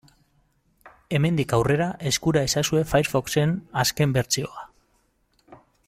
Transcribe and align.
Hemendik 1.17 1.53
aurrera 1.57 1.89
eskura 2.13 2.43
ezazue 2.49 2.83
Firefoxen 2.95 3.55
azken 3.85 4.17
bertsioa. 4.17 4.67